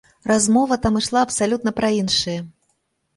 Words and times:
Размова 0.29 0.77
там 0.85 0.95
ішла 1.01 1.19
абсалютна 1.27 1.73
пра 1.81 1.91
іншае. 1.99 2.35